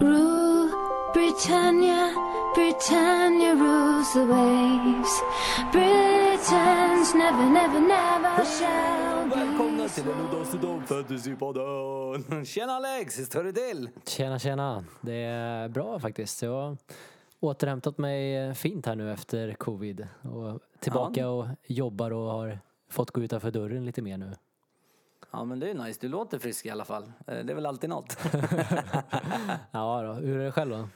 [0.00, 0.68] Rule
[1.12, 2.14] Britannia,
[2.54, 5.22] Britannia rules the waves.
[5.72, 9.34] Britons never, never, never shall be.
[9.36, 12.44] Välkomna till en Udda Fantasypodden!
[12.44, 13.90] Tjena Alex, hur står det till?
[14.06, 14.84] Tjena, tjena.
[15.00, 16.42] Det är bra faktiskt.
[16.42, 16.76] Jag har
[17.40, 20.08] återhämtat mig fint här nu efter covid.
[20.22, 22.58] Och tillbaka och jobbar och har
[22.90, 24.32] fått gå utanför dörren lite mer nu.
[25.30, 27.02] Ja men det är nice, du låter frisk i alla fall.
[27.26, 28.16] Eh, Det är väl alltid något.
[29.70, 30.88] Ja då, hur är det själv då?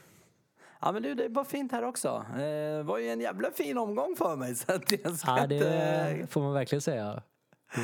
[0.81, 2.25] Ja men du, det är bara fint här också.
[2.31, 5.47] Eh, Det var ju en jävla fin omgång för mig så att jag ska Ja,
[5.47, 7.21] det får man verkligen säga.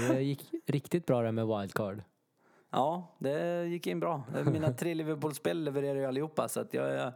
[0.09, 2.04] Det gick riktigt bra där med wildcard.
[2.71, 4.23] Ja, det gick in bra.
[4.45, 7.13] Mina tre Liverpool-spel levererar ju allihopa så att jag är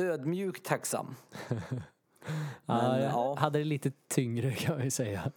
[0.00, 1.14] ödmjukt tacksam.
[2.26, 2.32] Ja,
[2.66, 3.34] Men, jag ja.
[3.38, 5.30] hade det lite tyngre kan man ju säga.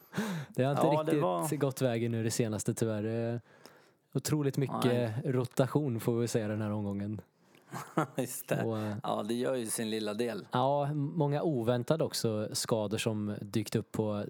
[0.56, 3.42] Det har inte Ja, riktigt var- gått vägen nu det senaste tyvärr.
[4.14, 7.22] Otroligt mycket rotation får vi säga den här omgången.
[8.18, 8.64] Just det.
[8.64, 10.48] Och, eh, Ja, det gör ju sin lilla del.
[10.52, 14.26] Ja, många oväntade också skador som dykt upp på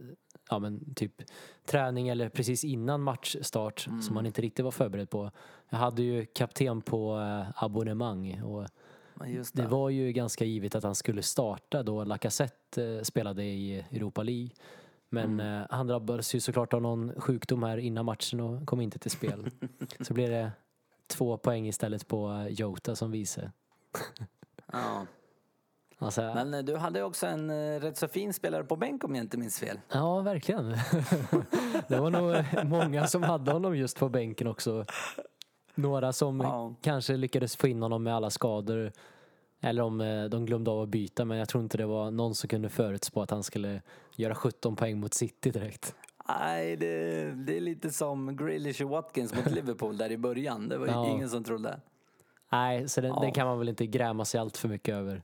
[0.49, 1.21] ja, men typ
[1.65, 5.31] träning eller precis innan matchstart som man inte riktigt var förberedd på.
[5.69, 8.67] Jag hade ju kapten på eh, abonnemang och
[9.25, 9.67] Just det det.
[9.67, 14.49] var ju ganska givet att han skulle starta då Lacazette eh, spelade i Europa League.
[15.09, 18.99] Men eh, han drabbades ju såklart av någon sjukdom här innan matchen och kom inte
[18.99, 19.49] till spel.
[19.99, 20.51] Så blev det
[21.07, 23.51] två poäng istället på eh, Jota som vice.
[24.71, 25.05] Ja.
[25.99, 29.37] Alltså, Men du hade också en rätt så fin spelare på bänk om jag inte
[29.37, 29.79] minns fel.
[29.91, 30.69] Ja, verkligen.
[31.87, 34.85] det var nog många som hade honom just på bänken också.
[35.77, 36.73] Några som Ja.
[36.81, 38.91] kanske lyckades få in honom med alla skador.
[39.61, 42.35] Eller om eh, de glömde av att byta, men jag tror inte det var någon
[42.35, 43.81] som kunde förutspå att han skulle
[44.15, 45.95] göra 17 poäng mot City direkt.
[46.39, 50.69] Nej, det, det är lite som Grealish och Watkins mot Liverpool där i början.
[50.69, 51.07] Det var Ja.
[51.07, 51.79] ingen som trodde.
[52.51, 53.19] Nej, så den, Ja.
[53.21, 55.23] den kan man väl inte gräma sig allt för mycket över.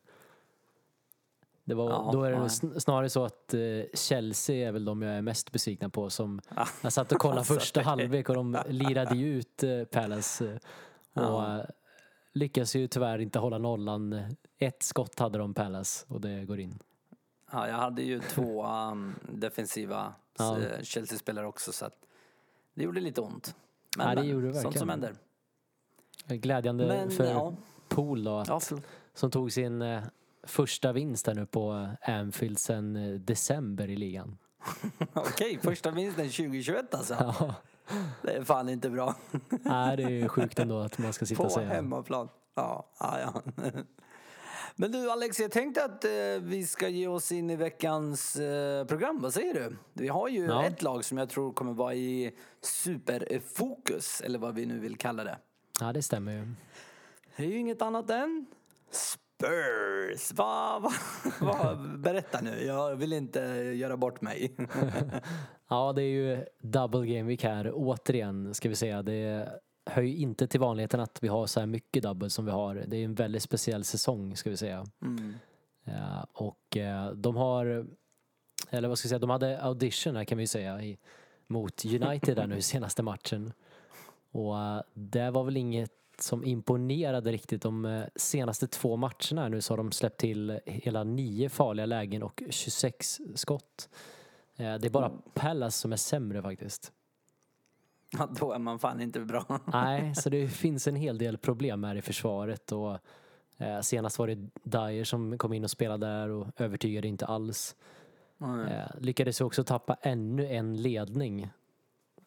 [1.66, 2.52] Det var, Ja, då är det nog
[2.82, 3.60] snarare så att eh,
[3.93, 6.10] Chelsea är väl de jag är mest besvikna på.
[6.10, 6.42] Som
[6.82, 10.45] jag satt och kollade Alltså, första det- halvlek och de lirade ju ut eh, Palace.
[10.52, 10.55] eh,
[11.23, 11.65] Och Ja.
[12.33, 14.21] lyckas ju tyvärr inte hålla nollan.
[14.58, 16.80] Ett skott hade de Palace och det går in.
[17.52, 20.58] Ja, jag hade ju två um, defensiva Ja.
[20.82, 21.95] Chelsea-spelare också så att
[22.73, 23.55] det gjorde lite ont.
[23.98, 25.14] Men, Ja, det gjorde det sånt som händer.
[26.27, 27.54] Glädjande Men, för ja.
[27.88, 28.59] Pool då, att, Ja,
[29.14, 29.82] som tog sin
[30.43, 34.37] första vinst här nu på Anfield sedan eh, december i ligan.
[35.14, 37.14] Okej, första vinsten 2021 alltså.
[37.20, 37.55] Ja.
[38.21, 39.15] Det är fan inte bra.
[39.49, 41.67] Nej, det är ju sjukt ändå att man ska sitta På och säga.
[41.70, 42.30] hemmaplan.
[42.55, 43.42] Ja, ja, ja.
[44.76, 46.11] Men du Alex, jag tänkte att eh,
[46.42, 49.20] vi ska ge oss in i veckans eh, program.
[49.21, 49.77] Vad säger du?
[49.93, 50.65] Vi har ju Ja.
[50.65, 55.23] ett lag som jag tror kommer vara i superfokus, eller vad vi nu vill kalla
[55.23, 55.37] det.
[55.80, 56.48] Ja, det stämmer ju.
[57.36, 58.45] Det är ju inget annat än
[59.43, 60.33] Spurs.
[60.33, 60.92] Va, va,
[61.42, 63.39] va, berätta nu, jag vill inte
[63.76, 64.55] göra bort mig.
[65.70, 69.02] Ja, det är ju double game week här återigen ska vi säga.
[69.02, 69.49] Det
[69.86, 72.83] hör ju inte till vanligheten att vi har så här mycket double som vi har.
[72.87, 74.86] Det är en väldigt speciell säsong ska vi säga.
[75.02, 75.33] Mm.
[75.83, 77.87] Ja, och eh, de har,
[78.70, 80.98] eller vad ska jag säga, de hade audition här kan vi säga i,
[81.48, 83.53] mot United där nu senaste matchen.
[84.32, 87.62] Och eh, det var väl inget som imponerade riktigt.
[87.62, 92.24] De eh, senaste två matcherna nu så har de släppt till hela nio farliga lägen
[92.24, 93.90] och 26 skott.
[94.56, 96.92] Eh, Det är bara Pallas som är sämre faktiskt.
[98.18, 99.60] Ja, då är man fan inte bra.
[99.66, 102.98] Nej, så det finns en hel del problem här i försvaret och
[103.58, 107.76] eh, senast var det Dyer som kom in och spelade där och övertygade inte alls.
[108.42, 111.50] Eh, lyckades också tappa ännu en ledning.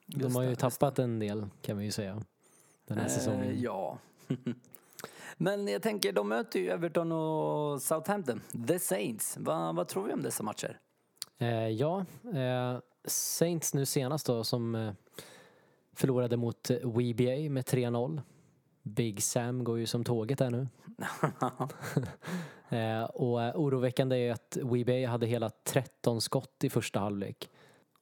[0.07, 2.23] De har ju tappat en del kan vi ju säga.
[2.87, 3.61] Den här Eh, säsongen.
[3.63, 3.99] ja.
[5.37, 8.41] Men jag tänker, de möter ju Everton och Southampton.
[8.69, 9.37] The Saints.
[9.41, 10.79] Va, vad tror vi om dessa matcher?
[11.39, 12.05] Eh, ja,
[12.35, 14.93] eh, Saints nu senast då som eh,
[15.93, 18.21] förlorade mot eh, WBA med 3-0.
[18.83, 20.69] Big Sam går ju som tåget där nu.
[22.77, 27.51] eh, och eh, oroväckande är att WBA hade hela 13 skott i första halvlek.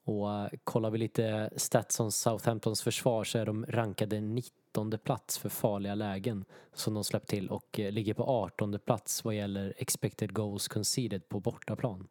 [0.07, 0.27] Och
[0.63, 5.95] kollar vi lite stats om Southamptons försvar så är de rankade 19 plats för farliga
[5.95, 10.67] lägen som de släppt till och eh, ligger på 18 plats vad gäller expected goals
[10.67, 12.07] conceded på bortaplan.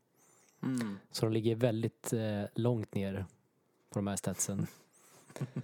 [0.62, 0.98] Mm.
[1.10, 3.26] Så de ligger väldigt eh, långt ner
[3.90, 4.66] på de här statsen.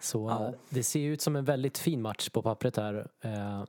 [0.00, 0.46] Så Ja.
[0.46, 3.08] eh, det ser ut som en väldigt fin match på pappret här.
[3.20, 3.64] Eh,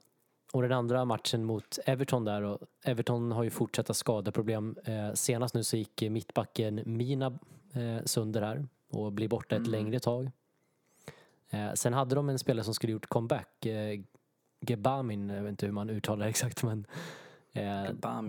[0.51, 4.75] och den andra matchen mot Everton där och Everton har ju fortsatta skadeproblem.
[4.83, 7.39] Eh, senast nu så gick mittbacken Mina
[7.73, 10.31] eh, sönder här och blir borta ett längre tag.
[11.49, 14.01] Eh, sen hade de en spelare som skulle gjort comeback, eh,
[14.61, 16.87] Gebamin, jag vet inte hur man uttalar det exakt men
[17.53, 17.83] eh,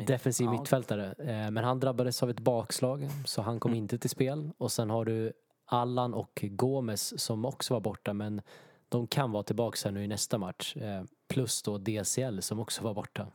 [0.07, 0.51] defensiv Ja.
[0.53, 1.13] mittfältare.
[1.19, 3.83] Eh, men han drabbades av ett bakslag så han kom Mm.
[3.83, 4.51] inte till spel.
[4.59, 5.33] Och sen har du
[5.65, 8.43] Allan och Gomes som också var borta men
[8.89, 10.77] de kan vara tillbaka här nu i nästa match.
[10.77, 13.27] Eh, plus då DCL som också var borta.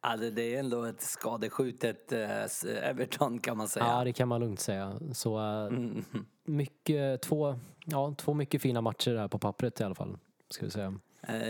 [0.05, 2.45] Alltså, det är ändå ett skadeskjutet eh,
[2.89, 3.85] Everton kan man säga.
[3.85, 4.99] Ja, det kan man lugnt säga.
[5.13, 6.05] Så eh, Mm.
[6.43, 7.55] mycket, två,
[7.85, 10.17] ja, två mycket fina matcher där på pappret i alla fall.
[10.49, 10.99] Ska vi säga.
[11.27, 11.47] Eh,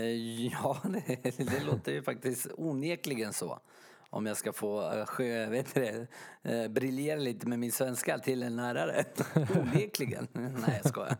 [0.52, 3.58] ja, det, det låter ju faktiskt onekligen så.
[4.14, 6.06] Om jag ska få eh, sjö, vet du det,
[6.42, 9.04] eh, briljera lite med min svenska till en lärare.
[9.60, 10.28] onekligen.
[10.32, 11.16] Nej, jag skojar.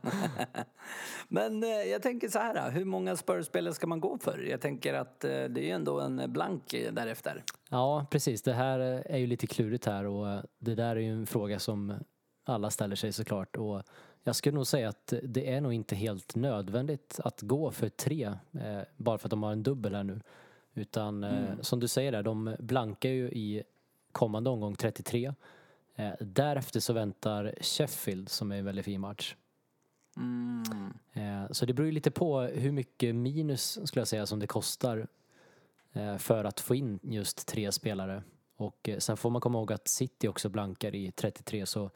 [1.28, 4.38] Men eh, jag tänker så här, hur många Spurs-spelare ska man gå för?
[4.38, 7.42] Jag tänker att det är ju ändå en blank därefter.
[7.70, 8.42] Ja, precis.
[8.42, 11.94] Det här är ju lite klurigt här och det där är ju en fråga som
[12.44, 13.56] alla ställer sig såklart.
[13.56, 13.82] Och
[14.24, 18.24] jag skulle nog säga att det är nog inte helt nödvändigt att gå för tre
[18.52, 20.20] eh, bara för att de har en dubbel här nu.
[20.74, 23.62] Utan eh, som du säger där, de blankar ju i
[24.12, 25.34] kommande omgång 33.
[25.94, 29.36] Eh, därefter så väntar Sheffield som är en väldigt fin match.
[30.16, 30.92] Mm.
[31.12, 34.46] Eh, Så det beror ju lite på hur mycket minus skulle jag säga som det
[34.46, 35.06] kostar
[36.18, 38.22] för att få in just tre spelare.
[38.56, 41.90] Och sen får man komma ihåg att City också blankar i 33 så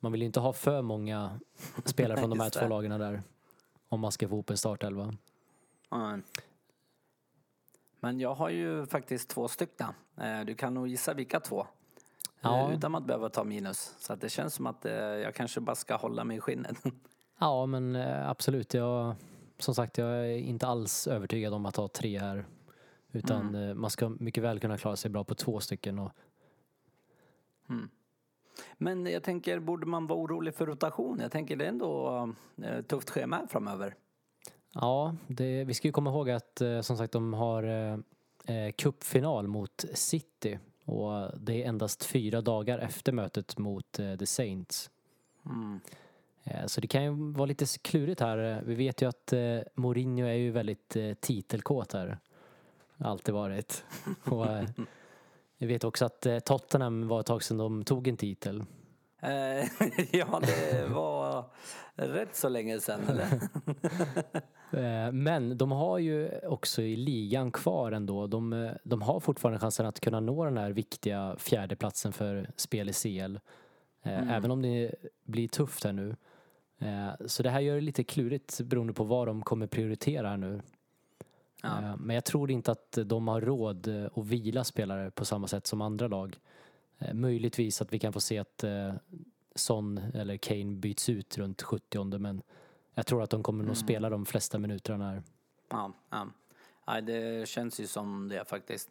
[0.00, 1.40] man vill ju inte ha för många
[1.84, 3.22] spelare från de här två lagen där
[3.88, 5.14] om man ska få ihop en startelva.
[8.02, 9.88] Men jag har ju faktiskt två stycken.
[10.16, 11.66] Eh, Du kan nog gissa vilka två.
[12.40, 12.68] Ja.
[12.68, 13.94] Eh, Utan att behöva ta minus.
[13.98, 16.76] Så att det känns som att eh, jag kanske bara ska hålla mig i skinnet.
[17.38, 17.96] Ja men
[18.26, 19.14] absolut, jag,
[19.58, 22.46] som sagt jag är inte alls övertygad om att ha tre här.
[23.12, 25.98] Utan eh, man ska mycket väl kunna klara sig bra på två stycken.
[25.98, 26.12] Och,
[28.78, 31.18] Men jag tänker, borde man vara orolig för rotation?
[31.20, 32.34] Jag tänker det är ändå
[32.86, 33.94] tufft schema framöver.
[34.72, 37.98] Ja, det, vi ska ju komma ihåg att eh, som sagt de har eh,
[38.56, 44.26] eh, cupfinal mot City och det är endast fyra dagar efter mötet mot eh, The
[44.26, 44.90] Saints.
[45.46, 45.80] Mm.
[46.44, 48.62] Eh, så det kan ju vara lite klurigt här.
[48.66, 52.18] Vi vet ju att eh, Mourinho är ju väldigt eh, titelkåt här.
[52.98, 53.84] Alltid varit.
[54.24, 54.46] och,
[55.58, 58.64] vi vet också att Tottenham var ett tag sedan de tog en titel.
[60.10, 61.44] Ja, det var
[61.96, 63.00] rätt så länge sedan.
[63.08, 63.26] Eller?
[64.74, 68.26] Eh, Men de har ju också i ligan kvar ändå.
[68.26, 72.88] De, eh, de har fortfarande chansen att kunna nå den här viktiga fjärdeplatsen för spel
[72.88, 73.38] i CL.
[74.02, 74.94] Eh, Även om det
[75.24, 76.16] blir tufft här nu.
[77.26, 80.60] Så det här gör det lite klurigt beroende på vad de kommer prioritera här nu.
[81.62, 81.96] Ja.
[81.96, 85.80] Men jag tror inte att de har råd att vila spelare på samma sätt som
[85.80, 86.38] andra lag.
[87.12, 88.64] Möjligtvis att vi kan få se att
[89.54, 92.42] Son eller Kane byts ut runt 70 men
[92.94, 95.22] jag tror att de kommer nog spela de flesta minuterna här.
[95.70, 96.26] Ja, ja.
[96.86, 98.90] Nej, det känns ju som det faktiskt.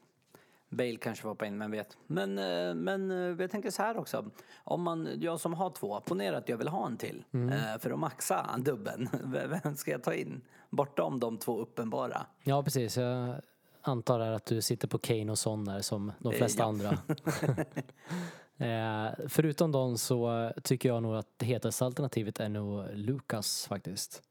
[0.69, 1.97] Bale kanske var på in, men vet.
[2.07, 4.25] Men, eh, men eh, jag tänker så här också.
[4.63, 7.23] Om man, jag som har två, ponera att jag vill ha en till.
[7.31, 9.09] eh, För att maxa dubben.
[9.63, 10.41] Vem ska jag ta in?
[10.69, 12.25] Bortom de två uppenbara.
[12.43, 12.97] Ja, precis.
[12.97, 13.35] Jag
[13.81, 16.67] antar att du sitter på Kane och Son där som de flesta ja.
[16.67, 16.97] andra.
[18.61, 24.23] eh, förutom dem så tycker jag nog att det hetaste alternativet är nog Lucas faktiskt.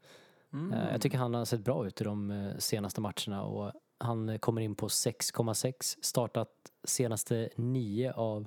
[0.53, 0.73] Mm.
[0.73, 4.29] Eh, jag tycker han har sett bra ut i de eh, senaste matcherna och han
[4.29, 5.97] eh, kommer in på 6,6.
[6.01, 6.51] Startat
[6.85, 8.47] senaste nio av,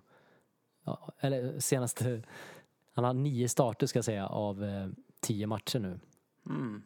[0.83, 2.21] ja, eller senaste,
[2.93, 4.87] han har nio starter ska jag säga av eh,
[5.19, 5.99] tio matcher nu.
[6.45, 6.83] Mm.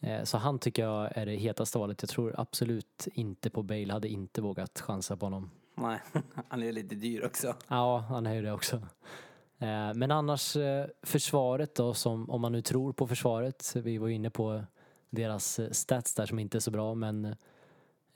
[0.00, 2.02] Eh, Så han tycker jag är det hetaste valet.
[2.02, 3.92] Jag tror absolut inte på Bale.
[3.92, 5.50] Hade inte vågat chansa på honom.
[5.74, 5.98] Nej,
[6.48, 7.54] han är lite dyr också.
[7.68, 8.76] Ja, han är ju det också.
[9.58, 13.76] Eh, Men annars eh, försvaret då, som, om man nu tror på försvaret.
[13.76, 14.64] Vi var inne på
[15.10, 17.36] deras eh, stats där som inte är så bra men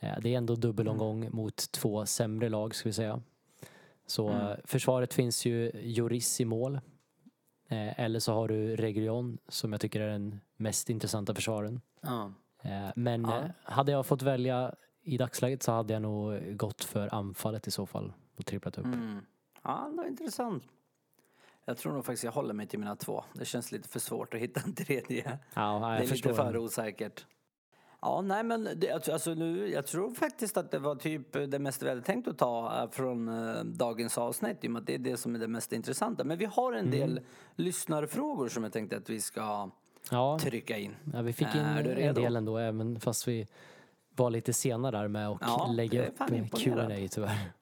[0.01, 3.23] det är ändå dubbelomgång mot två sämre lag ska vi säga.
[4.07, 4.57] Så Mm.
[4.65, 6.81] försvaret finns ju Joris i mål.
[7.69, 11.81] Eller så har du Region som jag tycker är den mest intressanta försvaren.
[12.63, 13.27] Eh, Men
[13.63, 14.75] hade jag fått välja
[15.07, 18.85] i dagsläget så hade jag nog gått för anfallet i så fall och tripplat upp.
[18.85, 19.19] Mm.
[19.63, 20.65] Ja, det var intressant.
[21.65, 23.25] Jag tror nog faktiskt jag håller mig till mina två.
[23.33, 25.39] Det känns lite för svårt att hitta en tredje.
[25.55, 27.27] Ja, Det jag är lite för osäkert.
[28.01, 31.83] Ja, nej men det, alltså nu, jag tror faktiskt att det var typ det mest
[31.83, 34.95] vi hade tänkt att ta eh, från eh, dagens avsnitt i och med att det
[34.95, 36.25] är det som är det mest intressanta.
[36.25, 37.25] Men vi har en del Mm.
[37.57, 39.71] lyssnarfrågor som jag tänkte att vi ska
[40.11, 40.95] Ja, trycka in.
[41.15, 43.47] ja, vi fick in en del ändå även fast vi
[44.17, 46.47] var lite sena där med att Ja, lägga upp eh.
[46.57, 47.53] Q&A tyvärr.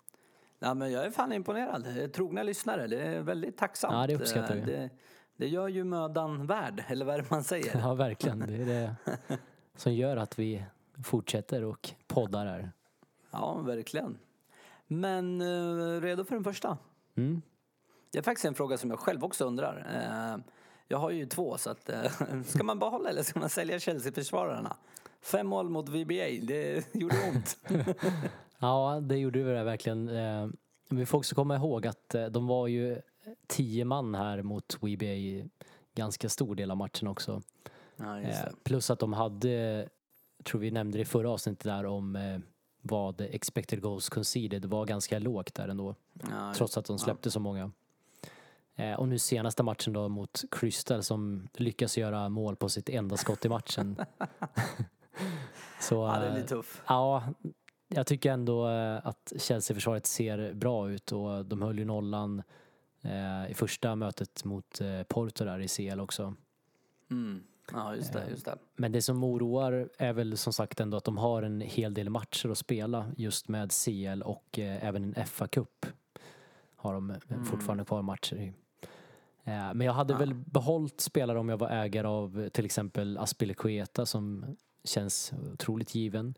[0.59, 2.13] Ja, men jag är fan imponerad.
[2.13, 3.95] Trogna lyssnare, det är väldigt tacksamt.
[3.95, 4.61] Ja, det uppskattar vi.
[4.61, 4.91] Eh, Det,
[5.37, 7.79] det gör ju mödan värd, eller vad är det man säger?
[7.83, 8.39] Ja, verkligen.
[8.39, 8.97] Det är det,
[9.77, 10.65] som gör att vi
[11.05, 12.73] fortsätter och poddar här.
[13.31, 14.19] Ja, verkligen.
[14.87, 16.79] Men eh, redo för den första?
[17.17, 17.43] Mm.
[18.11, 19.87] Det är faktiskt en fråga som jag själv också undrar.
[19.95, 20.45] Eh,
[20.89, 22.11] jag har ju två, så att, eh,
[22.47, 24.77] ska man behålla eller ska man sälja Chelsea-försvararna?
[25.25, 27.59] Fem mål mot VBA, det gjorde ont.
[28.59, 30.09] Ja, det gjorde det verkligen.
[30.09, 30.49] Eh,
[30.89, 33.01] Men vi får också komma ihåg att eh, de var ju
[33.47, 35.49] tio man här mot WBA i
[35.95, 37.43] ganska stor del av matchen också.
[37.97, 38.49] ja, Eh.
[38.63, 39.89] Plus att de hade,
[40.45, 42.39] tror vi nämnde det i förra avsnittet där om eh,
[42.83, 45.95] vad expected goals conceded var ganska lågt där ändå.
[46.31, 47.71] Ja, Trots att de släppte så många.
[48.77, 53.17] Eh, Och nu senaste matchen då mot Crystal som lyckas göra mål på sitt enda
[53.17, 53.97] skott i matchen.
[55.81, 56.83] så, ja, det eh, blir tuff.
[56.87, 57.23] Ja,
[57.89, 62.43] jag tycker ändå eh, att Chelsea-försvaret ser bra ut och de höll ju nollan
[63.03, 66.35] eh, i första mötet mot eh, Porto där i CL också.
[67.11, 67.43] Mm.
[67.73, 68.27] Ja, just det.
[68.31, 68.59] Just det.
[68.77, 72.11] Men det som oroar är väl som sagt ändå att de har en hel del
[72.11, 75.87] matcher att spela just med CL och eh, även en FA-cup
[76.77, 78.53] har de eh, fortfarande kvar matcher i.
[79.45, 83.19] Eh, men jag hade väl behållit spelare om jag var ägare av eh, till exempel
[83.19, 86.35] Aspilicueta som känns otroligt given.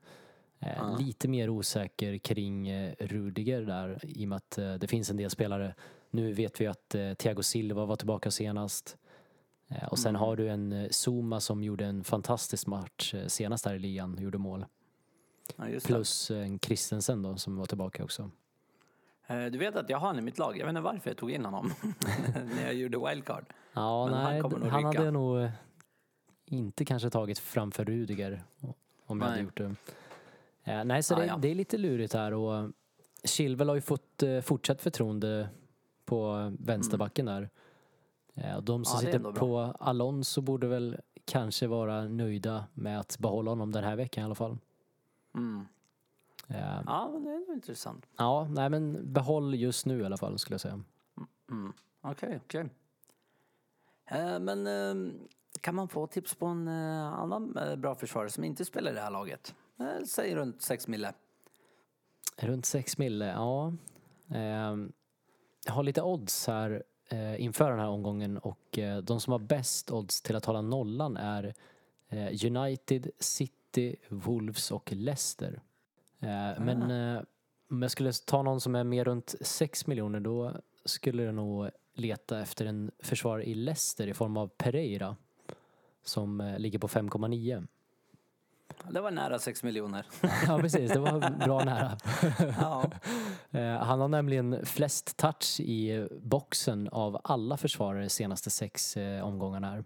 [0.60, 5.10] Eh, Lite mer osäker kring eh, Rudiger där i och med att eh, det finns
[5.10, 5.74] en del spelare.
[6.10, 8.96] Nu vet vi att Thiago Silva var tillbaka senast.
[9.90, 14.16] Och sen har du en Zuma som gjorde en fantastisk match senast här i ligan,
[14.20, 14.66] gjorde mål.
[15.56, 15.64] Ja.
[15.84, 18.30] Plus en Christensen då som var tillbaka också.
[19.28, 20.58] Du vet att jag har honom i mitt lag.
[20.58, 21.72] Jag vet inte varför jag tog in honom
[22.56, 23.44] när jag gjorde wildcard.
[23.72, 24.98] Ja, Men han nej, han rycka.
[24.98, 25.48] hade nog
[26.46, 28.42] inte kanske tagit framför Rudiger
[29.06, 29.44] om jag hade Nej.
[29.44, 29.74] gjort det.
[30.64, 31.36] Eh, nej, så Ah, det, ja.
[31.36, 32.70] det är lite lurigt här och
[33.24, 35.48] Chilwell har ju fått eh, fortsatt förtroende
[36.04, 37.50] på vänsterbacken där.
[38.34, 43.50] Eh, de som är sitter på Alonso borde väl kanske vara nöjda med att behålla
[43.50, 44.58] honom den här veckan i alla fall.
[45.34, 45.66] Mm.
[46.48, 48.06] Eh, Ja, men det är nog intressant.
[48.16, 50.80] Ja, nej men behåll just nu i alla fall skulle jag säga.
[51.50, 51.72] Mm.
[52.00, 52.68] Okej, okej.
[54.06, 55.12] Eh, Men eh,
[55.66, 58.94] kan man få tips på en eh, annan eh, bra försvarare som inte spelar i
[58.94, 59.54] det här laget?
[59.80, 61.12] Eh, Säg runt 6 mille.
[62.38, 63.72] Runt 6 mille, ja.
[64.34, 64.92] Ehm,
[65.64, 66.82] jag har lite odds här
[67.38, 71.54] inför den här omgången och de som har bäst odds till att hålla nollan är
[72.46, 75.62] United, City, Wolves och Leicester.
[76.58, 77.22] Men eh,
[77.70, 80.52] om jag skulle ta någon som är mer runt 6 miljoner då
[80.84, 85.16] skulle jag nog leta efter en försvarare i Leicester i form av Pereira
[86.08, 87.66] som eh, ligger på 5,9.
[88.90, 90.06] Det var nära 6 miljoner.
[90.46, 91.98] Ja precis, det var bra nära.
[92.60, 92.90] ja.
[93.50, 99.70] Eh, Han har nämligen flest touch i boxen av alla försvarare senaste sex eh, omgångarna
[99.70, 99.84] här.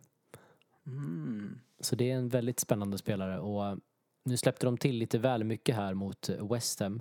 [0.87, 1.59] Mm.
[1.81, 3.79] Så det är en väldigt spännande spelare och
[4.25, 7.01] nu släppte de till lite väl mycket här mot West Ham.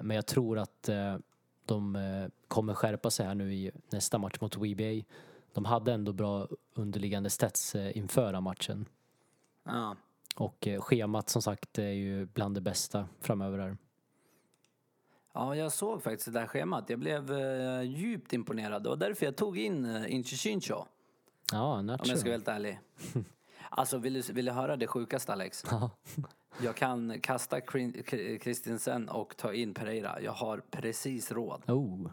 [0.00, 0.88] Men jag tror att
[1.66, 1.98] de
[2.48, 5.04] kommer skärpa sig här nu i nästa match mot WBA.
[5.56, 8.88] De hade ändå bra underliggande stats eh, inför matchen.
[9.64, 9.96] ja.
[10.36, 13.76] Och eh, schemat som sagt är ju bland det bästa framöver här.
[15.34, 16.90] Ja, jag såg faktiskt det där schemat.
[16.90, 18.82] Jag blev eh, djupt imponerad.
[18.82, 20.84] Det var därför jag tog in uh, Inchincho.
[21.52, 22.04] Ja, Om jag Nacho.
[22.04, 22.80] ska vara helt ärlig.
[23.70, 25.64] Alltså, vill du, vill du höra det sjukaste Alex?
[25.70, 25.90] Ja.
[26.62, 30.20] Jag kan kasta Krin- K- Christensen och ta in Pereira.
[30.20, 31.62] Jag har precis råd.
[31.70, 32.10] Oh.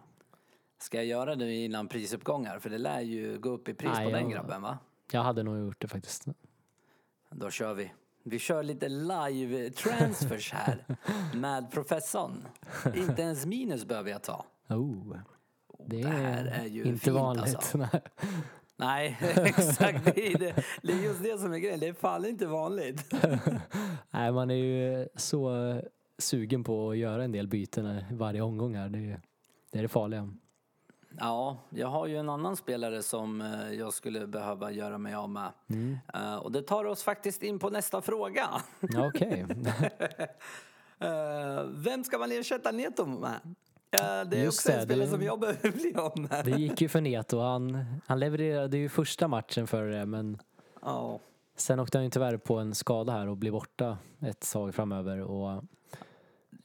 [0.80, 2.60] Ska jag göra det innan prisuppgångar?
[2.60, 4.77] För det lär ju gå upp i pris Nej, på den grabben va?
[5.12, 6.25] Jag hade nog gjort det faktiskt.
[7.30, 7.92] Då kör vi.
[8.24, 10.86] Vi kör lite live transfers här
[11.36, 12.48] med professorn.
[12.96, 14.46] Inte ens minus behöver jag ta.
[14.70, 15.18] Oh.
[15.88, 17.56] Det Det här är, är ju inte fint, vanligt.
[17.56, 17.77] alltså.
[17.77, 18.01] Nej.
[18.75, 20.06] Nej, exakt.
[20.06, 21.80] Det är, det, det är just det som är grejen.
[21.80, 23.13] Det är fan inte vanligt.
[24.12, 25.82] Nej, man är ju så
[26.18, 28.89] sugen på att göra en del byten varje omgång här.
[28.89, 29.22] Det är
[29.72, 30.34] det, är det farliga.
[31.20, 35.29] Ja, jag har ju en annan spelare som eh, jag skulle behöva göra mig av
[35.29, 35.51] med.
[36.13, 38.48] Eh, Och det tar oss faktiskt in på nästa fråga.
[38.79, 39.46] Ja, Okej.
[41.00, 43.32] Eh, Vem ska man ersätta Neto med?
[43.91, 46.46] Eh, Det är Just också en det, spelare det- som jag behöver bli av med.
[46.46, 47.39] Det gick ju för Neto.
[47.39, 50.38] Han, han levererade ju första matchen för det men
[50.82, 51.20] Ja.
[51.55, 55.22] sen åkte han ju tyvärr på en skada här och blev borta ett tag framöver.
[55.22, 55.63] Och,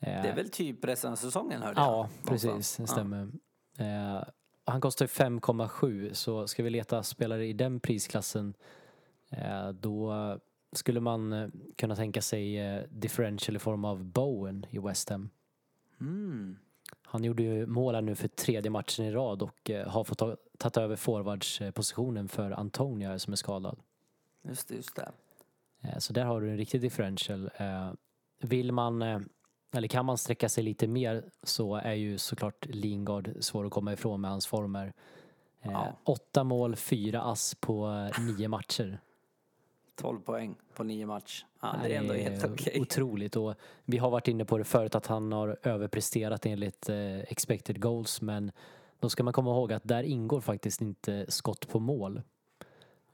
[0.00, 1.88] Det är väl typ resten av säsongen hörde jag.
[1.90, 2.76] Ja, precis.
[2.76, 3.28] Det stämmer.
[3.78, 4.23] Eh,
[4.69, 8.55] han kostar ju 5,7 så ska vi leta spelare i den prisklassen
[9.31, 10.15] eh, då
[10.73, 15.31] skulle man eh, kunna tänka sig eh, differential i form av Bowen i West Ham.
[16.01, 16.59] Mm.
[17.03, 20.37] Han gjorde ju mål här nu för tredje matchen i rad och har fått ta,
[20.59, 23.79] tagit över forwardspositionen för Antonia som är skadad.
[24.43, 25.13] Just det, just det.
[26.01, 27.51] Så där har du en riktig differential.
[28.41, 29.29] Vill man,
[29.73, 33.93] eller kan man sträcka sig lite mer så är ju såklart Lingard svår att komma
[33.93, 34.87] ifrån med hans former.
[35.63, 35.93] Eh, Ja.
[36.05, 39.01] Åtta mål, fyra ass på eh, nio matcher.
[39.97, 41.45] 12 poäng på nio match.
[41.61, 42.81] Ja, det är ändå helt okej.
[42.81, 47.19] Otroligt och vi har varit inne på det förut att han har överpresterat enligt eh,
[47.19, 48.53] expected goals men
[49.01, 52.23] då ska man komma ihåg att där ingår faktiskt inte skott på mål.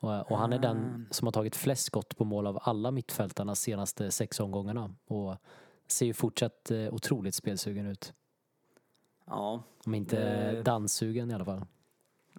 [0.01, 0.61] Och, och han är Ah.
[0.61, 5.37] den som har tagit flest skott på mål av alla mittfältarna senaste sex omgångarna och
[5.88, 8.14] ser ju fortsatt eh, otroligt spelsugen ut.
[9.26, 10.17] Ja, Om inte
[10.53, 11.67] Det- danssugen i alla fall.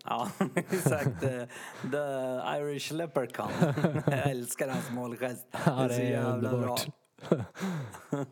[0.06, 1.24] ja exakt.
[1.24, 1.44] eh,
[1.92, 3.52] The Irish Leprechaun.
[4.08, 5.48] Jag älskar hans målgest.
[5.66, 6.50] Ja, det är så jävla bra.
[6.50, 6.88] underbart.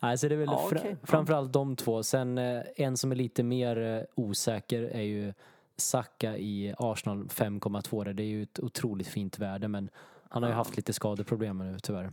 [0.00, 0.80] Nej, så det är väl Ja, fra-.
[0.90, 0.96] Ja.
[1.02, 2.02] framförallt de två.
[2.02, 5.34] Sen eh, en som är lite mer osäker är ju
[5.76, 8.12] Saka i Arsenal 5,2 där.
[8.12, 9.90] Det är ju ett otroligt fint värde men
[10.28, 12.12] han har ju haft lite skadeproblem nu tyvärr.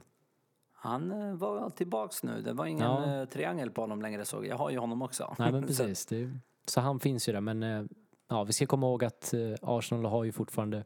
[0.82, 2.42] Han eh, var tillbaks nu.
[2.42, 3.22] Det var ingen Ja.
[3.22, 4.58] eh, triangel på honom längre såg jag.
[4.58, 5.36] Har ju honom också.
[5.40, 6.06] Nej men Så- precis.
[6.06, 7.84] Det, är- så han finns ju där men eh,
[8.28, 10.84] ja, vi ska komma ihåg att Arsenal har ju fortfarande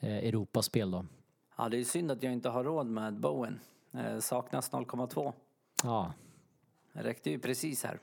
[0.00, 1.04] Europaspel då.
[1.56, 3.60] Ja, det är synd att jag inte har råd med Bowen.
[4.20, 5.32] Saknas 0,2.
[5.82, 6.12] Ja,
[6.92, 7.98] Det räckte ju precis här.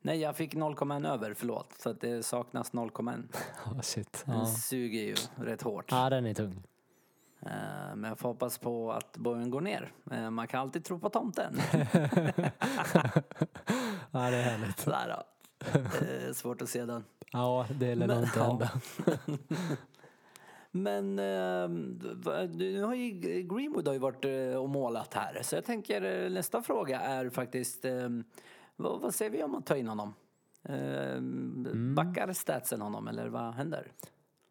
[0.00, 1.72] Nej, jag fick 0,1 över, förlåt.
[1.78, 3.22] Så att det saknas 0,1.
[3.66, 4.22] oh, shit.
[4.26, 4.46] Den Ja.
[4.46, 5.84] suger ju rätt hårt.
[5.90, 6.62] ja, den är tung.
[7.46, 9.92] Eh, Men jag får hoppas på att Bowen går ner.
[10.10, 11.54] Eh, Man kan alltid tro på tomten.
[14.10, 14.78] Ja, det är härligt.
[14.80, 15.22] Sådär då.
[15.78, 17.04] Eh, Svårt att se den.
[17.32, 18.70] Ja, det lär nog inte hända.
[20.70, 21.68] Men eh,
[22.24, 23.10] va- nu har ju
[23.42, 25.42] Greenwood har ju varit eh, och målat här.
[25.42, 28.08] Så jag tänker nästa fråga är faktiskt eh,
[28.76, 30.14] vad, vad säger vi om att ta in honom?
[30.62, 31.20] Eh,
[31.94, 33.92] Backar statsen honom eller vad händer?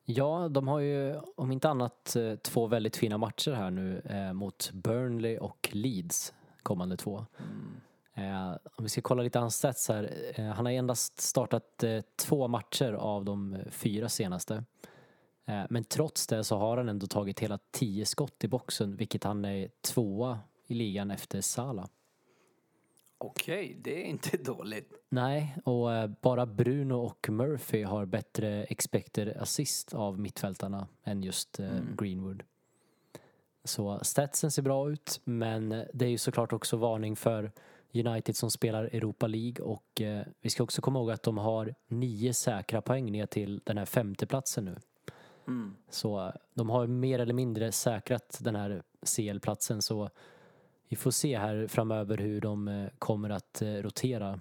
[0.08, 4.34] Ja, de har ju om inte annat eh, två väldigt fina matcher här nu eh,
[4.34, 6.34] mot Burnley och Leeds
[6.64, 7.25] kommande två.
[8.14, 10.32] Eh, om vi ska kolla lite hans stats här.
[10.36, 14.64] Eh, han har endast startat eh, två matcher av de eh, fyra senaste.
[15.70, 19.46] Men trots det så har han ändå tagit hela tio skott i boxen vilket han
[19.46, 21.88] är tvåa i ligan efter Salah.
[23.18, 24.94] Okej, det är inte dåligt.
[25.10, 31.60] Nej, och eh, bara Bruno och Murphy har bättre expected assist av mittfältarna än just
[31.60, 32.44] eh, Greenwood.
[33.64, 37.51] Så statsen ser bra ut, men eh, det är ju såklart också varning för
[37.94, 40.01] United som spelar Europa League och
[40.42, 43.86] vi ska också komma ihåg att de har nio säkra poäng ner till den här
[43.86, 44.75] femteplatsen nu.
[45.48, 45.75] Mm.
[45.90, 48.84] Så de har mer eller mindre säkrat den här
[49.16, 50.10] CL-platsen så
[50.96, 54.40] vi får se här framöver hur de eh, kommer att eh, rotera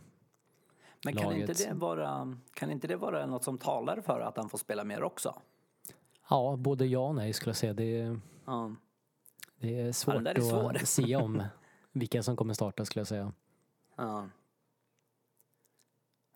[1.05, 1.69] Men kan inte, Laget.
[1.69, 5.03] det vara, kan inte det vara något som talar för att han får spela mer
[5.03, 5.35] också?
[6.31, 7.73] Ja, både ja och nej skulle jag säga.
[7.73, 8.75] Det Ja.
[9.59, 10.77] det är svårt där är svår.
[10.77, 11.43] att se om
[11.93, 13.33] vilka som kommer starta skulle jag säga.
[13.97, 14.29] Ja,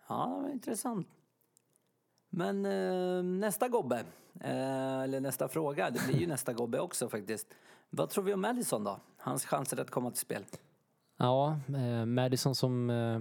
[0.09, 1.09] ja intressant.
[2.31, 4.05] Men eh, nästa gobbe,
[4.41, 7.47] eh, eller nästa fråga, det blir ju nästa gobbe också faktiskt.
[7.91, 9.01] Vad tror vi om Madison då?
[9.17, 10.45] Hans chanser att komma till spel?
[11.17, 13.21] Ja, eh, Madison som eh,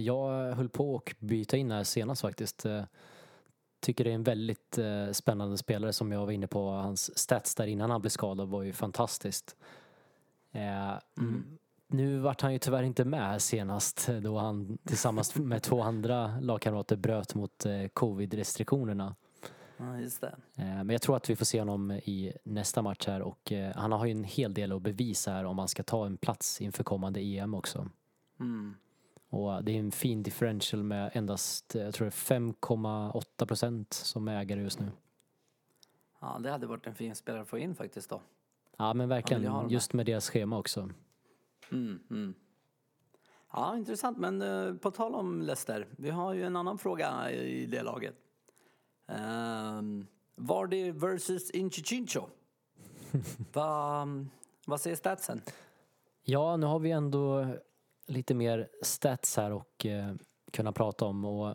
[0.00, 2.66] jag höll på att byta in här senast faktiskt.
[2.66, 2.84] Eh,
[3.80, 6.70] tycker det är en väldigt eh, spännande spelare som jag var inne på.
[6.70, 9.56] Hans stats där innan han blev skadad var ju fantastiskt.
[10.52, 11.58] Eh, mm.
[11.86, 15.82] Nu vart han ju tyvärr inte med här senast eh, då han tillsammans med två
[15.82, 19.16] andra lagkamrater bröt mot eh, covid-restriktionerna.
[19.76, 20.36] Ja, just det.
[20.56, 23.76] Eh, Men jag tror att vi får se honom i nästa match här och eh,
[23.76, 26.60] han har ju en hel del att bevisa här om han ska ta en plats
[26.60, 27.88] inför kommande EM också.
[28.40, 28.74] Mm.
[29.28, 33.92] Och det är en fin differential med endast, eh, jag tror det är 5,8 procent
[33.92, 34.90] som ägare just nu.
[36.20, 38.20] Ja, det hade varit en fin spelare att få in faktiskt då.
[38.76, 40.90] Ja men verkligen, just med deras schema också.
[41.72, 42.34] Mm, mm.
[43.52, 44.18] Ja, intressant.
[44.18, 48.14] Men eh, på tal om Leicester, vi har ju en annan fråga i det laget.
[49.06, 52.26] Um, Vardy versus Inchincho.
[53.52, 54.26] vad,
[54.66, 55.42] vad säger statsen?
[56.22, 57.46] Ja, nu har vi ändå
[58.06, 60.14] lite mer stats här och eh,
[60.50, 61.54] kunna prata om och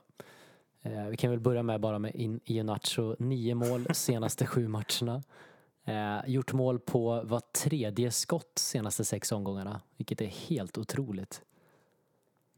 [0.82, 3.16] eh, vi kan väl börja med bara med in, Iheanacho.
[3.20, 5.24] Nio mål senaste sju matcherna.
[5.84, 11.42] Eh, gjort mål på var tredje skott senaste sex omgångarna, vilket är helt otroligt.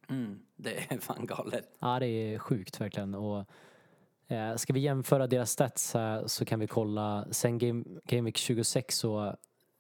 [0.10, 1.70] Mm, det är fan galet.
[1.80, 3.16] Ja, det är sjukt verkligen.
[3.16, 3.46] Och,
[4.32, 8.38] eh, ska vi jämföra deras stats här så kan vi kolla, sen Game, Game Week
[8.38, 9.36] 26 så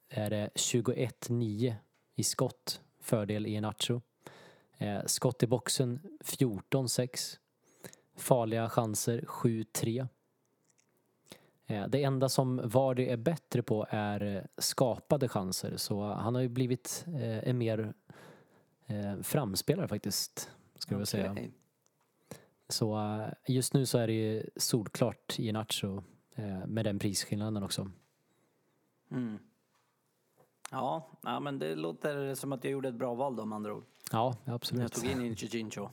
[0.09, 1.75] är det 21-9
[2.15, 4.01] i skott, fördel i Nacho.
[4.77, 7.37] Eh, skott i boxen 14-6.
[8.15, 10.07] Farliga chanser 7-3.
[11.65, 16.49] Eh, Det enda som Vardy är bättre på är skapade chanser så han har ju
[16.49, 17.93] blivit eh, en mer
[19.23, 21.33] framspelare faktiskt, skulle jag vilja säga.
[22.71, 26.01] Så eh, just nu så är det ju solklart Iheanacho
[26.35, 27.91] eh, med den prisskillnaden också.
[29.11, 29.39] Mm.
[30.71, 33.73] Ja, ja, men det låter som att jag gjorde ett bra val då med andra
[33.73, 33.83] ord.
[34.11, 34.93] Ja, Jag absolut.
[34.93, 35.89] tog in Inchincho.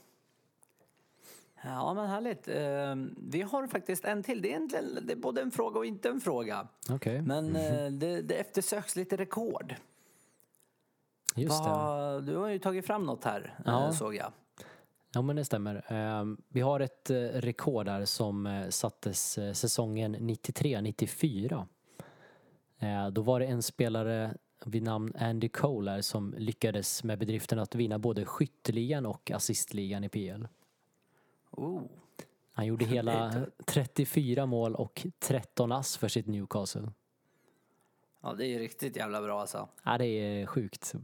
[1.65, 2.49] Ja, men härligt.
[2.49, 2.95] Eh,
[3.31, 4.43] vi har faktiskt en till.
[4.43, 6.69] Det är, egentligen, det är både en fråga och inte en fråga.
[6.91, 9.75] Okej, Men eh, det, det eftersöks lite rekord.
[11.37, 11.71] just det.
[11.71, 13.93] Vad- Du har ju tagit fram något här, Ja.
[13.93, 14.33] såg jag.
[15.15, 15.75] Ja men det stämmer.
[15.93, 21.67] Eh, Vi har ett eh, rekord här som eh, sattes eh, säsongen 93-94.
[22.79, 27.59] Eh, Då var det en spelare vid namn Andy Cole här som lyckades med bedriften
[27.59, 30.45] att vinna både skytteligan och assistligan i PL.
[31.51, 31.83] Oh.
[32.53, 36.93] Han gjorde hela 34 mål och 13 ass för sitt Newcastle.
[38.23, 39.69] Ja, det är ju riktigt jävla bra alltså.
[39.83, 40.95] Ja, det är sjukt.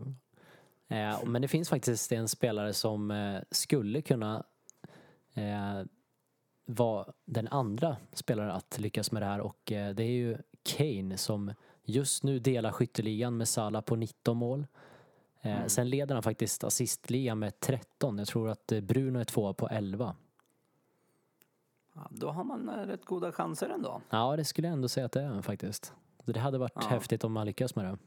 [0.94, 4.44] Eh, men det finns faktiskt en spelare som eh, skulle kunna
[5.35, 5.83] eh,
[6.66, 11.16] vara den andra spelaren att lyckas med det här och eh, det är ju Kane
[11.16, 11.52] som
[11.85, 14.66] just nu delar skytteligan med Salah på 19 mål.
[15.40, 18.18] Eh, Sen leder han faktiskt assistligan med 13.
[18.18, 20.16] Jag tror att eh, Bruno är tvåa på 11.
[21.94, 24.00] Ja, då har man rätt goda chanser ändå.
[24.11, 25.92] Ja, det skulle jag ändå säga att det är faktiskt.
[26.24, 26.80] Det hade varit Ja.
[26.88, 27.98] häftigt om man lyckas med det.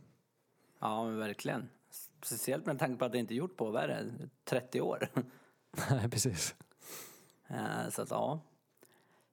[0.80, 1.70] Ja, men verkligen.
[1.90, 4.06] Speciellt med tanke på att det inte gjort på, vad är det,
[4.44, 5.10] 30 år.
[5.92, 6.56] Nej, precis.
[7.48, 8.40] Eh, Så att ja.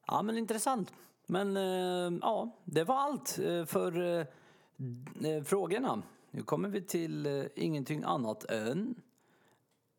[0.06, 0.92] Ja men intressant.
[1.26, 4.26] Men eh, ja, det var allt eh, för
[5.44, 6.02] frågorna.
[6.30, 8.94] Nu kommer vi till ingenting annat än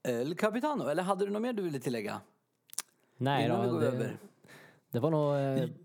[0.03, 0.87] El Capitano.
[0.87, 2.21] Eller hade du något mer du ville tillägga?
[3.17, 4.17] Nej Innan då, det, över.
[4.91, 5.35] det var nog,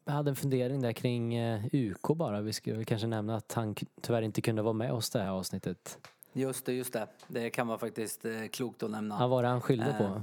[0.05, 1.39] jag hade en fundering där kring
[1.73, 2.41] UK bara.
[2.41, 5.99] Vi skulle kanske nämna att han tyvärr inte kunde vara med oss det här avsnittet.
[6.33, 7.07] Just det, just det.
[7.29, 9.19] Det kan vara faktiskt eh, klokt att nämna.
[9.19, 10.05] Vad var det han skyllde på?
[10.05, 10.23] Eh,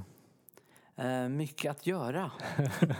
[1.00, 2.30] Eh, mycket att göra.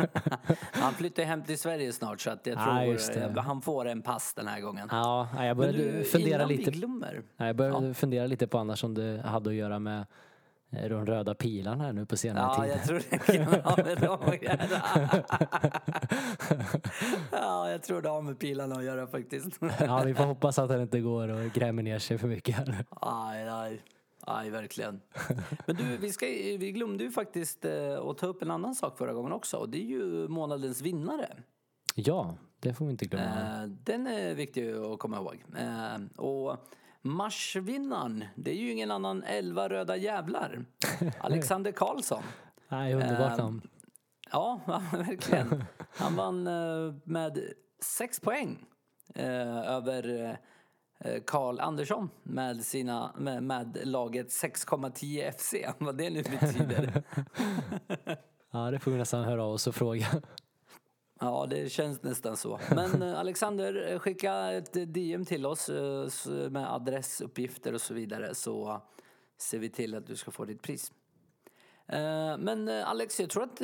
[0.72, 3.16] han flyttar hem till Sverige snart så att jag tror Ah, det.
[3.16, 4.88] eh, han får en pass den här gången.
[4.90, 6.72] Ja, jag började du, fundera lite.
[7.36, 10.06] Jag började fundera lite på annars om det hade att göra med
[10.70, 12.72] de röda pilarna här nu på senare Ja, tid.
[12.72, 15.24] jag tror det kan ha med dem att göra.
[17.32, 19.58] ja, jag tror det har med pilarna att göra faktiskt.
[19.80, 22.84] Ja, vi får hoppas att han inte går och grämer ner sig för mycket här.
[23.00, 23.82] Aj, aj.
[24.20, 25.00] Aj, verkligen.
[25.66, 26.26] Men du, vi, ska,
[26.58, 29.56] vi glömde ju faktiskt eh, att ta upp en annan sak förra gången också.
[29.56, 31.36] Och det är ju månadens vinnare.
[31.94, 33.24] Ja, det får vi inte glömma.
[33.62, 35.44] Eh, den är viktig att komma ihåg.
[35.58, 36.56] Eh, och
[37.02, 40.64] marsvinnaren, det är ju ingen annan 11 röda jävlar.
[41.20, 42.22] Alexander Karlsson.
[42.68, 43.68] Nej, underbart eh, namn.
[44.30, 45.64] Ja, ja, verkligen.
[45.90, 47.38] Han vann eh, med
[47.80, 48.64] sex poäng
[49.14, 50.30] eh, över
[51.04, 55.54] eh, Karl Andersson med, sina, med, med laget 6,10 FC.
[55.78, 57.02] Vad det nu betyder.
[58.52, 60.06] Ja, det får vi nästan höra av oss och fråga.
[61.20, 62.60] Ja, det känns nästan så.
[62.74, 65.70] Men eh, Alexander, eh, skicka ett eh, DM till oss
[66.50, 68.82] med adressuppgifter och så vidare så
[69.38, 70.92] ser vi till att du ska få ditt pris.
[72.38, 73.60] Men Alex, jag tror att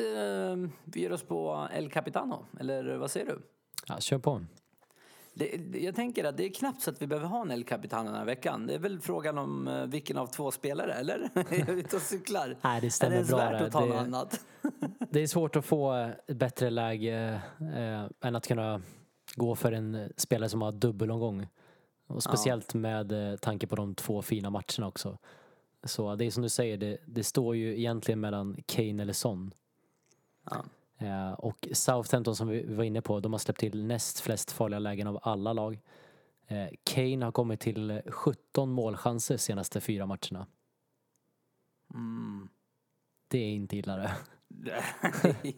[0.85, 3.41] vi ger oss på El Capitano, eller vad säger du?
[3.87, 4.45] Ja, kör på.
[5.35, 7.65] Det, det- jag tänker att det är knappt så att vi behöver ha en El
[7.65, 8.67] Capitano den här veckan.
[8.67, 11.31] Det är väl frågan om vilken av två spelare, eller?
[11.35, 12.57] är ute och cyklar.
[12.63, 13.67] Nej, det är stämmer det ens bra värt där.
[13.67, 14.41] att ta något Det- annat?
[15.15, 15.93] Det är svårt att få
[16.27, 18.83] ett bättre läge eh, än att kunna
[19.35, 21.47] gå för en spelare som har dubbelomgång.
[22.07, 25.19] Och speciellt med eh, tanke på de två fina matcherna också.
[25.85, 29.55] Så det är som du säger, det, det står ju egentligen mellan Kane eller Son.
[30.51, 30.65] Ja.
[31.07, 34.79] Eh, och Southampton som vi var inne på, de har släppt till näst flest farliga
[34.79, 35.81] lägen av alla lag.
[36.47, 40.47] Eh, Kane har kommit till 17 målchanser senaste fyra matcherna.
[41.95, 42.49] Mm.
[43.29, 44.11] Det är inte illa det.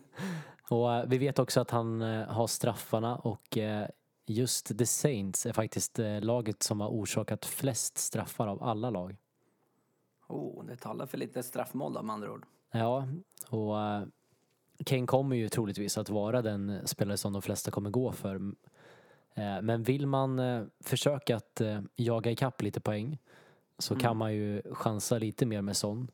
[0.68, 3.88] Och eh, vi vet också att han eh, har straffarna och eh,
[4.26, 9.16] just The Saints är faktiskt laget som har orsakat flest straffar av alla lag.
[10.28, 12.46] oh, det talar för lite straffmål då, med andra ord.
[12.72, 13.08] Ja,
[13.48, 13.74] och
[14.86, 18.40] Kane kommer ju troligtvis att vara den spelare som de flesta kommer gå för.
[19.62, 20.40] Men vill man
[20.80, 21.60] försöka att
[21.96, 23.18] jaga ikapp lite poäng
[23.78, 26.10] så kan man ju chansa lite mer med Son.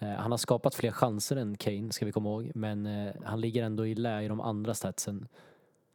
[0.00, 3.40] Eh, Han har skapat fler chanser än Kane, ska vi komma ihåg, men eh, han
[3.40, 5.28] ligger ändå i lä i de andra statsen.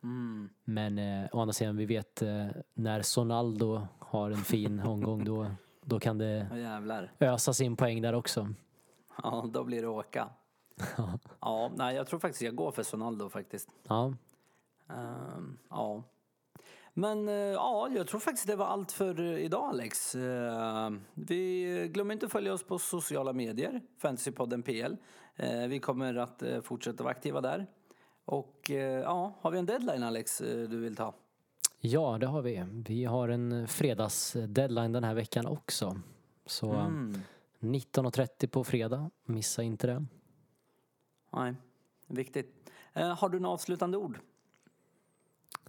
[0.03, 0.49] Mm.
[0.63, 5.51] Men eh, å andra sidan, vi vet eh, när Sonaldo har en fin omgång då,
[5.85, 7.11] då kan det jävlar.
[7.19, 8.53] ösas in poäng där också.
[9.23, 10.29] Ja, då blir det åka.
[11.41, 13.69] Ja, nej, jag tror faktiskt jag går för Sonaldo faktiskt.
[13.87, 14.13] Ja,
[14.89, 16.03] Ehm, ja.
[16.97, 20.15] Men eh, ja, jag tror faktiskt det var allt för idag Alex.
[20.15, 24.95] Eh, vi glömmer inte att följa oss på sociala medier, Fantasypodden PL.
[25.35, 27.67] Eh, vi kommer att fortsätta vara aktiva där.
[28.25, 28.69] Och
[29.03, 31.13] ja, har vi en deadline Alex du vill ta?
[31.79, 32.65] Ja, det har vi.
[32.87, 35.99] Vi har en fredagsdeadline den här veckan också.
[36.45, 37.21] Så Mm.
[37.59, 40.05] 19.30 på fredag, missa inte det.
[41.33, 41.53] Nej,
[42.07, 42.71] viktigt.
[42.93, 44.19] Har du några avslutande ord?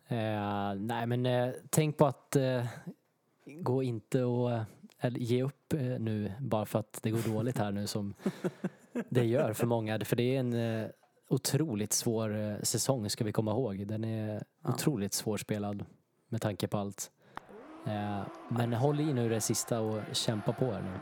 [0.09, 2.64] Eh, nej men eh, tänk på att eh,
[3.46, 4.62] gå inte och eh,
[5.01, 8.14] eller ge upp eh, nu bara för att det går dåligt här nu som
[9.09, 10.01] det gör för många.
[10.05, 10.87] För det är en eh,
[11.29, 13.87] otroligt svår säsong ska vi komma ihåg.
[13.87, 14.70] Den är Ja.
[14.70, 15.85] otroligt svårspelad
[16.29, 17.11] med tanke på allt.
[18.49, 20.92] Men håll i nu det sista och kämpa på här nu.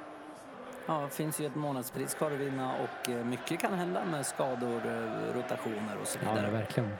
[0.86, 4.80] Ja, det finns ju ett månadspris kvar att vinna och mycket kan hända med skador,
[5.34, 6.50] rotationer och så Ja, vidare.
[6.50, 6.90] verkligen.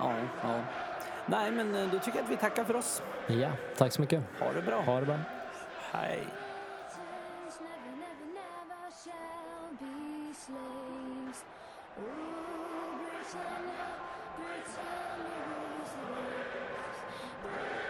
[0.00, 0.60] Ja, ja.
[1.26, 3.02] Nej, men eh, då tycker jag att vi tackar för oss.
[3.26, 4.22] Ja, tack så mycket.
[4.40, 4.80] Ha det bra.
[4.80, 5.18] Ha det bra.
[5.92, 6.26] Hej.
[13.30, 13.86] Britannia,
[14.36, 17.89] Britannia rules the waves.